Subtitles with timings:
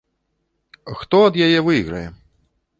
[1.03, 2.05] Хто ад яе выйграе?